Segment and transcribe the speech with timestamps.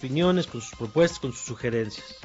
[0.00, 2.16] opiniones, con sus propuestas, con sus sugerencias.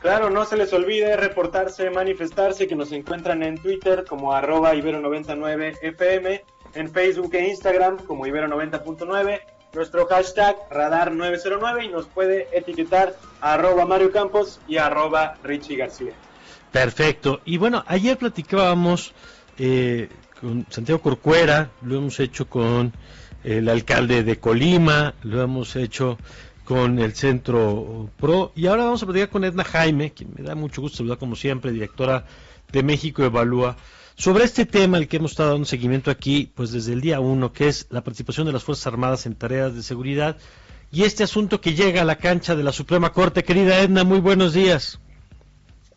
[0.00, 6.42] Claro, no se les olvide reportarse, manifestarse, que nos encuentran en Twitter como arroba ibero99fm,
[6.74, 9.40] en Facebook e Instagram como ibero90.9,
[9.72, 16.12] nuestro hashtag radar909 y nos puede etiquetar arroba Mario Campos y arroba Richie García.
[16.70, 17.40] Perfecto.
[17.46, 19.14] Y bueno, ayer platicábamos
[19.56, 22.92] eh, con Santiago Corcuera, lo hemos hecho con
[23.42, 26.18] el alcalde de Colima, lo hemos hecho
[26.64, 28.52] con el Centro Pro.
[28.54, 31.36] Y ahora vamos a platicar con Edna Jaime, quien me da mucho gusto saludar como
[31.36, 32.24] siempre, directora
[32.72, 33.76] de México Evalúa,
[34.16, 37.52] sobre este tema al que hemos estado dando seguimiento aquí, pues desde el día uno,
[37.52, 40.36] que es la participación de las Fuerzas Armadas en tareas de seguridad
[40.90, 43.42] y este asunto que llega a la cancha de la Suprema Corte.
[43.42, 45.00] Querida Edna, muy buenos días.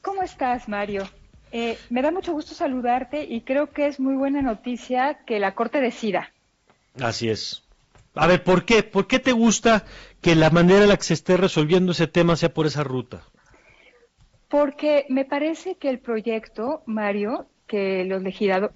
[0.00, 1.06] ¿Cómo estás, Mario?
[1.52, 5.54] Eh, me da mucho gusto saludarte y creo que es muy buena noticia que la
[5.54, 6.32] Corte decida.
[6.98, 7.62] Así es.
[8.14, 8.82] A ver, ¿por qué?
[8.82, 9.84] ¿Por qué te gusta
[10.26, 13.22] que la manera en la que se esté resolviendo ese tema sea por esa ruta?
[14.48, 18.20] Porque me parece que el proyecto, Mario, que los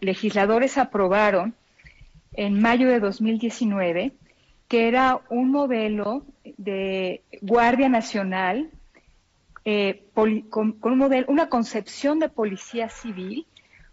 [0.00, 1.56] legisladores aprobaron
[2.34, 4.12] en mayo de 2019,
[4.68, 8.70] que era un modelo de Guardia Nacional
[9.64, 13.48] eh, con, un modelo, una concepción de policía civil,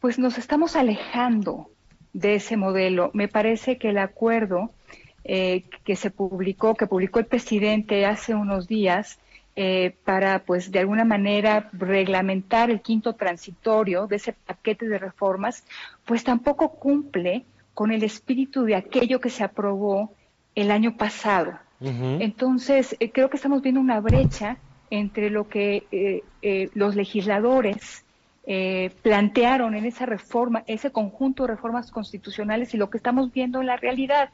[0.00, 1.70] pues nos estamos alejando
[2.12, 3.10] de ese modelo.
[3.14, 4.70] Me parece que el acuerdo
[5.30, 9.18] eh, que se publicó, que publicó el presidente hace unos días,
[9.56, 15.64] eh, para, pues, de alguna manera reglamentar el quinto transitorio de ese paquete de reformas,
[16.06, 20.14] pues tampoco cumple con el espíritu de aquello que se aprobó
[20.54, 21.58] el año pasado.
[21.80, 24.56] Entonces, eh, creo que estamos viendo una brecha
[24.88, 26.22] entre lo que
[26.74, 28.02] los legisladores
[28.50, 33.60] eh, plantearon en esa reforma, ese conjunto de reformas constitucionales y lo que estamos viendo
[33.60, 34.30] en la realidad.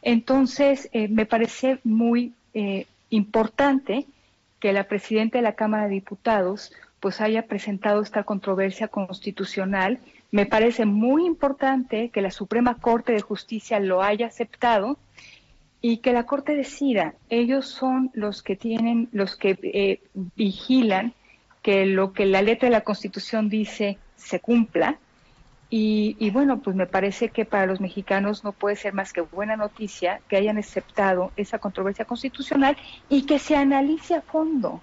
[0.00, 4.06] Entonces, eh, me parece muy eh, importante
[4.60, 9.98] que la presidenta de la Cámara de Diputados pues haya presentado esta controversia constitucional.
[10.30, 14.96] Me parece muy importante que la Suprema Corte de Justicia lo haya aceptado
[15.82, 17.12] y que la Corte decida.
[17.28, 20.00] Ellos son los que tienen, los que
[20.34, 21.12] vigilan
[21.62, 24.98] que lo que la letra de la Constitución dice se cumpla.
[25.72, 29.56] Y, bueno, pues me parece que para los mexicanos no puede ser más que buena
[29.56, 32.76] noticia que hayan aceptado esa controversia constitucional
[33.08, 34.80] y que se analice a fondo.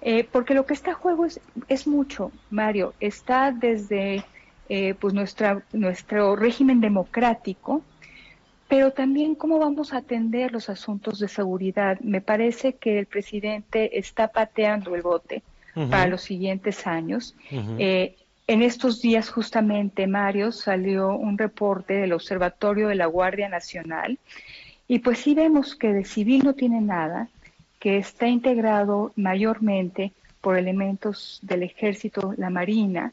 [0.00, 2.92] Eh, porque lo que está a juego es, es mucho, Mario.
[2.98, 4.24] Está desde
[4.68, 7.82] eh, pues nuestra, nuestro régimen democrático,
[8.66, 12.00] pero también cómo vamos a atender los asuntos de seguridad.
[12.00, 15.44] Me parece que el presidente está pateando el bote
[15.74, 17.34] para los siguientes años.
[17.78, 18.16] Eh,
[18.46, 24.18] en estos días justamente, Mario, salió un reporte del Observatorio de la Guardia Nacional
[24.88, 27.28] y pues sí vemos que de civil no tiene nada,
[27.78, 33.12] que está integrado mayormente por elementos del ejército, la marina,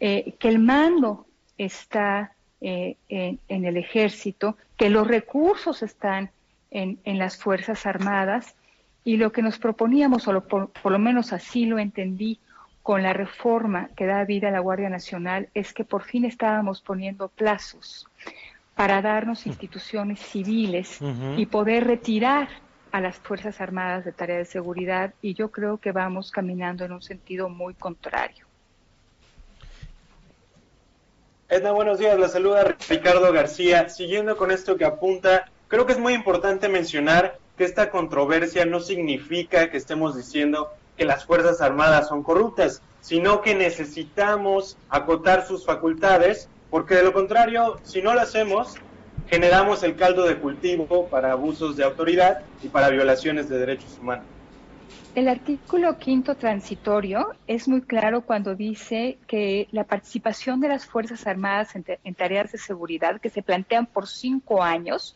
[0.00, 1.26] eh, que el mando
[1.58, 6.30] está eh, en, el ejército, que los recursos están
[6.70, 8.54] en, en las Fuerzas Armadas
[9.04, 12.38] y lo que nos proponíamos, o por, lo menos así lo entendí,
[12.82, 16.80] con la reforma que da vida a la Guardia Nacional, es que por fin estábamos
[16.80, 18.08] poniendo plazos
[18.74, 20.98] para darnos instituciones civiles
[21.36, 22.48] y poder retirar
[22.92, 26.92] a las Fuerzas Armadas de tarea de seguridad y yo creo que vamos caminando en
[26.92, 28.46] un sentido muy contrario.
[31.48, 32.18] Edna, buenos días.
[32.18, 33.88] La saluda Ricardo García.
[33.88, 38.80] Siguiendo con esto que apunta, creo que es muy importante mencionar que esta controversia no
[38.80, 45.66] significa que estemos diciendo que las Fuerzas Armadas son corruptas, sino que necesitamos acotar sus
[45.66, 48.76] facultades, porque de lo contrario, si no lo hacemos,
[49.28, 54.24] generamos el caldo de cultivo para abusos de autoridad y para violaciones de derechos humanos.
[55.14, 61.26] El artículo quinto transitorio es muy claro cuando dice que la participación de las Fuerzas
[61.26, 65.14] Armadas en, en tareas de seguridad que se plantean por cinco años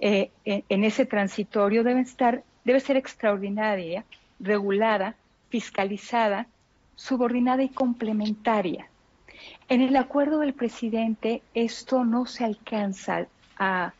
[0.00, 4.04] eh, en, ese transitorio debe, estar, debe ser extraordinaria,
[4.40, 5.14] regulada,
[5.48, 6.46] fiscalizada,
[6.96, 8.88] subordinada y complementaria.
[9.68, 13.26] En el acuerdo del presidente esto no se alcanza
[13.58, 13.92] a,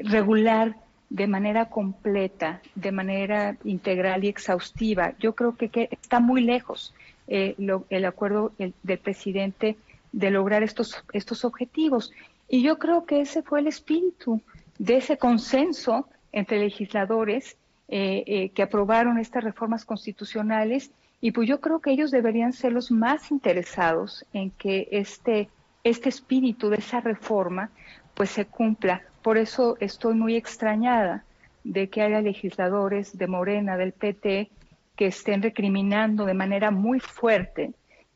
[0.00, 0.76] regular
[1.10, 5.14] de manera completa, de manera integral y exhaustiva.
[5.18, 6.94] Yo creo que, está muy lejos
[7.26, 7.56] eh,
[7.90, 9.76] el acuerdo del presidente
[10.12, 12.12] de lograr estos, estos objetivos.
[12.48, 14.40] Y yo creo que ese fue el espíritu
[14.78, 17.56] de ese consenso entre legisladores
[17.88, 20.90] eh, eh, que aprobaron estas reformas constitucionales
[21.20, 25.48] y pues yo creo que ellos deberían ser los más interesados en que este,
[25.82, 27.70] este espíritu de esa reforma
[28.14, 29.02] pues se cumpla.
[29.22, 31.24] Por eso estoy muy extrañada
[31.64, 34.50] de que haya legisladores de Morena, del PT,
[34.96, 37.72] que estén recriminando de manera muy fuerte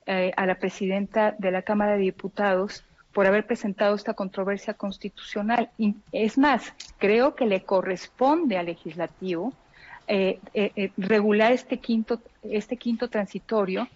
[0.06, 5.70] eh, a la presidenta de la Cámara de Diputados por haber presentado esta controversia constitucional.
[5.78, 9.52] Y es más, creo que le corresponde al legislativo
[10.08, 13.88] eh, eh, regular este quinto, este quinto transitorio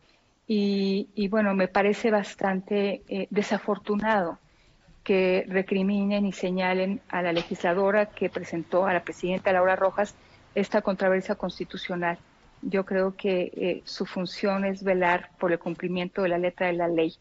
[0.49, 4.39] y, bueno, me parece bastante desafortunado
[5.03, 10.15] que recriminen y señalen a la legisladora que presentó a la presidenta Laura Rojas
[10.55, 12.19] esta controversia constitucional
[12.62, 16.73] yo creo que eh, su función es velar por el cumplimiento de la letra de
[16.73, 17.15] la ley.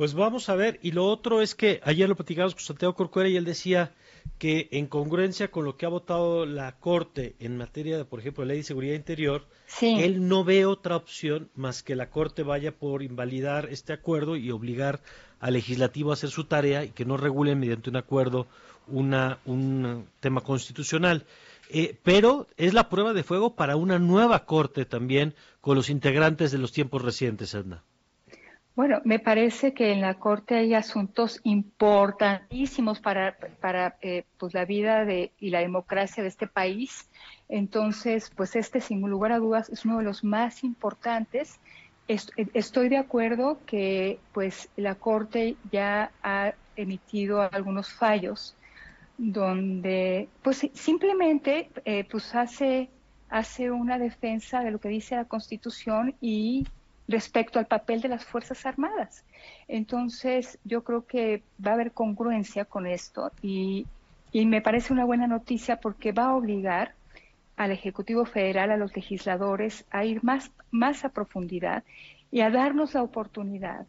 [0.00, 3.28] Pues vamos a ver, y lo otro es que ayer lo platicamos con Santiago Corcuera
[3.28, 3.92] y él decía
[4.38, 8.46] que en congruencia con lo que ha votado la Corte en materia de, por ejemplo,
[8.46, 9.46] ley de seguridad interior,
[9.82, 14.50] él no ve otra opción más que la Corte vaya por invalidar este acuerdo y
[14.50, 15.02] obligar
[15.38, 18.46] al legislativo a hacer su tarea y que no regule mediante un acuerdo
[18.86, 21.26] una, un tema constitucional.
[21.68, 26.52] Eh, pero es la prueba de fuego para una nueva corte también con los integrantes
[26.52, 27.84] de los tiempos recientes, Edna.
[28.76, 34.64] Bueno, me parece que en la Corte hay asuntos importantísimos para, para eh, pues la
[34.64, 37.10] vida de, y la democracia de este país.
[37.48, 41.58] Entonces, pues este, sin lugar a dudas, es uno de los más importantes.
[42.08, 48.56] Estoy de acuerdo que pues la Corte ya ha emitido algunos fallos
[49.16, 52.88] donde pues simplemente eh, pues hace,
[53.28, 56.66] hace una defensa de lo que dice la Constitución y
[57.10, 59.24] respecto al papel de las Fuerzas Armadas.
[59.68, 63.86] Entonces, yo creo que va a haber congruencia con esto y,
[64.32, 66.94] me parece una buena noticia porque va a obligar
[67.56, 71.82] al Ejecutivo Federal, a los legisladores, a ir más, más a profundidad
[72.30, 73.86] y a darnos la oportunidad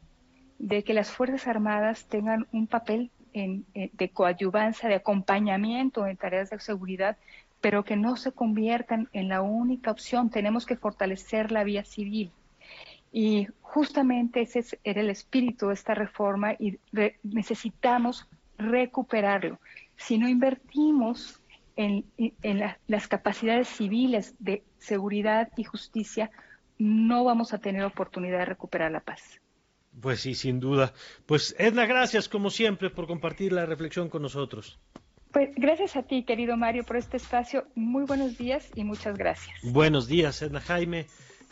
[0.58, 6.50] de que las Fuerzas Armadas tengan un papel en, de coadyuvancia, de acompañamiento en tareas
[6.50, 7.18] de seguridad,
[7.62, 10.32] pero que no se conviertan en la única opción.
[10.32, 12.32] Tenemos que fortalecer la vía civil.
[13.12, 16.80] Y justamente ese era el espíritu de esta reforma y
[17.24, 18.28] necesitamos
[18.58, 19.60] recuperarlo.
[19.98, 21.42] Si no invertimos
[21.76, 22.06] en,
[22.88, 26.32] las capacidades civiles de seguridad y justicia,
[26.78, 29.40] no vamos a tener oportunidad de recuperar la paz.
[30.00, 30.94] Pues sí, sin duda.
[31.26, 34.80] Pues Edna, gracias como siempre por compartir la reflexión con nosotros.
[35.32, 37.66] Pues gracias a ti, querido Mario, por este espacio.
[37.76, 39.56] Muy buenos días y muchas gracias.
[39.64, 41.08] Buenos días, Edna Jaime,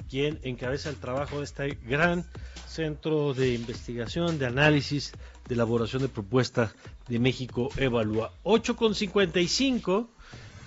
[0.10, 2.25] quien encabeza el trabajo de este gran
[2.68, 5.13] centro de investigación, de análisis,
[5.48, 6.75] de elaboración de propuestas
[7.07, 8.31] de México Evalúa.
[8.44, 10.07] 8.55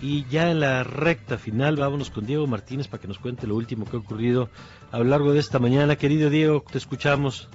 [0.01, 3.55] y ya en la recta final vámonos con Diego Martínez para que nos cuente lo
[3.55, 4.51] último que ha ocurrido
[4.91, 5.97] a lo largo de esta mañana.
[5.97, 7.49] Querido Diego, te escuchamos.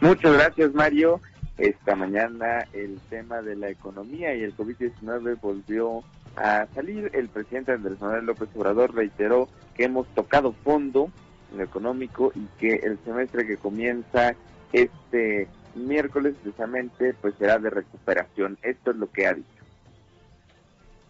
[0.00, 1.20] Muchas gracias, Mario.
[1.58, 6.02] Esta mañana el tema de la economía y el COVID-19 volvió
[6.36, 7.10] a salir.
[7.14, 11.10] El presidente Andrés Manuel López Obrador reiteró que hemos tocado fondo
[11.50, 14.34] en lo económico y que el semestre que comienza
[14.72, 18.58] este miércoles precisamente pues será de recuperación.
[18.62, 19.48] Esto es lo que ha dicho.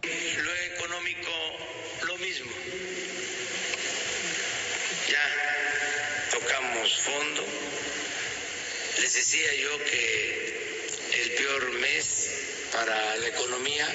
[0.03, 1.31] Lo económico,
[2.07, 2.51] lo mismo.
[5.09, 7.43] Ya tocamos fondo.
[9.01, 10.53] Les decía yo que
[11.21, 13.87] el peor mes para la economía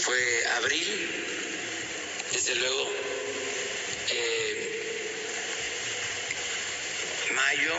[0.00, 1.10] fue abril.
[2.32, 2.90] Desde luego,
[4.10, 4.70] eh,
[7.34, 7.74] mayo,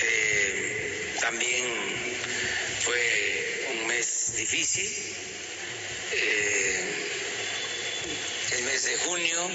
[0.00, 1.66] eh, también
[2.80, 3.28] fue
[4.36, 4.90] difícil.
[6.12, 6.80] Eh,
[8.52, 9.50] el mes de junio,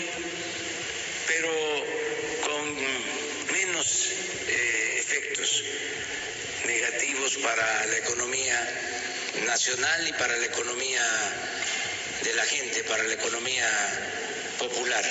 [1.27, 1.49] pero
[2.43, 2.75] con
[3.51, 4.09] menos
[4.99, 5.63] efectos
[6.65, 9.12] negativos para la economía
[9.45, 11.01] nacional y para la economía
[12.23, 13.67] de la gente, para la economía
[14.59, 15.03] popular.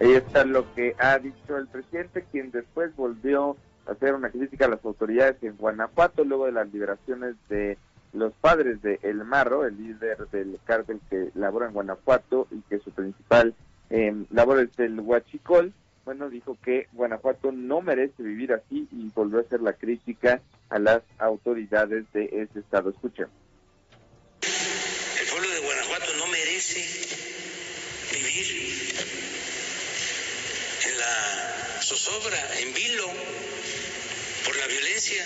[0.00, 3.56] Ahí está lo que ha dicho el presidente, quien después volvió
[3.86, 7.78] hacer una crítica a las autoridades en Guanajuato luego de las liberaciones de
[8.12, 12.78] los padres de El Marro, el líder del cártel que labora en Guanajuato y que
[12.78, 13.54] su principal
[13.90, 15.72] eh, labor es el Huachicol.
[16.04, 20.78] Bueno, dijo que Guanajuato no merece vivir así y volvió a hacer la crítica a
[20.80, 22.90] las autoridades de ese estado.
[22.90, 23.28] Escuchen.
[25.20, 26.80] El pueblo de Guanajuato no merece
[28.10, 28.94] vivir
[30.86, 33.06] en la zozobra, en vilo
[34.44, 35.24] por la violencia.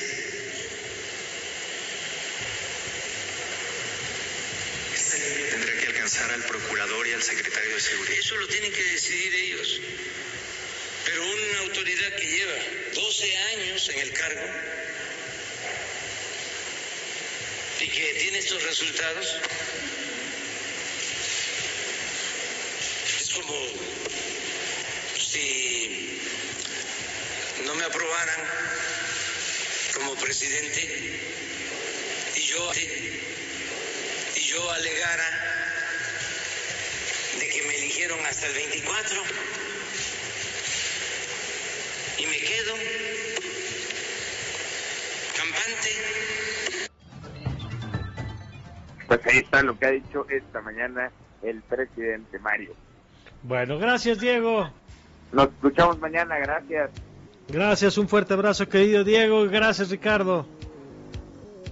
[4.94, 8.18] Esta ley tendrá que alcanzar al procurador y al secretario de seguridad.
[8.18, 9.80] Eso lo tienen que decidir ellos.
[11.06, 12.54] Pero una autoridad que lleva
[12.94, 14.76] 12 años en el cargo
[17.96, 19.36] que tiene estos resultados
[23.20, 23.54] es como
[25.18, 26.20] si
[27.64, 28.40] no me aprobaran
[29.94, 31.20] como presidente
[32.36, 32.70] y yo
[34.34, 35.28] y yo alegara
[37.38, 39.65] de que me eligieron hasta el 24 y me
[42.46, 42.74] quedo
[45.36, 45.90] campante.
[49.06, 51.10] Pues ahí está lo que ha dicho esta mañana
[51.42, 52.74] el presidente Mario.
[53.42, 54.70] Bueno, gracias Diego.
[55.32, 56.90] Nos escuchamos mañana, gracias.
[57.48, 60.46] Gracias, un fuerte abrazo querido Diego, gracias Ricardo.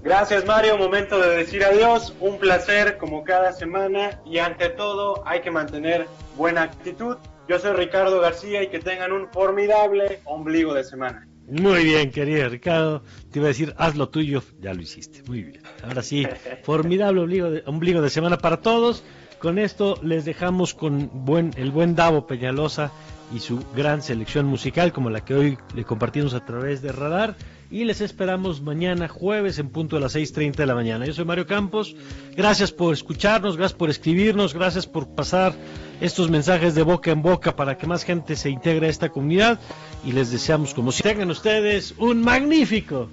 [0.04, 5.40] Gracias Mario, momento de decir adiós, un placer como cada semana y ante todo hay
[5.40, 6.06] que mantener
[6.36, 7.16] buena actitud.
[7.48, 11.26] Yo soy Ricardo García y que tengan un formidable ombligo de semana.
[11.48, 13.02] Muy bien, querido Ricardo.
[13.30, 15.22] Te iba a decir, haz lo tuyo, ya lo hiciste.
[15.26, 15.62] Muy bien.
[15.82, 16.26] Ahora sí,
[16.64, 19.04] formidable ombligo de, ombligo de semana para todos.
[19.38, 22.92] Con esto les dejamos con buen, el buen Davo Peñalosa
[23.34, 27.34] y su gran selección musical, como la que hoy le compartimos a través de Radar.
[27.70, 31.04] Y les esperamos mañana jueves en punto de las 6.30 de la mañana.
[31.06, 31.96] Yo soy Mario Campos.
[32.36, 35.54] Gracias por escucharnos, gracias por escribirnos, gracias por pasar
[36.00, 39.58] estos mensajes de boca en boca para que más gente se integre a esta comunidad.
[40.04, 43.08] Y les deseamos como si tengan ustedes un magnífico,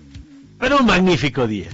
[0.60, 1.70] pero un magnífico día.